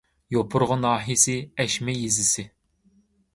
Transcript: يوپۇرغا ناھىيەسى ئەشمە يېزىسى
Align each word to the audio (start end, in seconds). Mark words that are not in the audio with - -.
يوپۇرغا 0.35 0.77
ناھىيەسى 0.85 1.35
ئەشمە 1.65 1.95
يېزىسى 1.99 2.47